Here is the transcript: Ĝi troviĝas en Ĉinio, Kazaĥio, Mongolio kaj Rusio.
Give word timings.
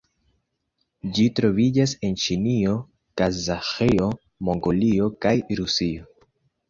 Ĝi 1.17 1.25
troviĝas 1.39 1.93
en 2.09 2.17
Ĉinio, 2.23 2.73
Kazaĥio, 3.23 4.09
Mongolio 4.49 5.11
kaj 5.27 5.35
Rusio. 5.61 6.09